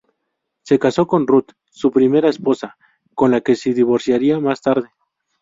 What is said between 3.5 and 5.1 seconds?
se divorciaría más tarde.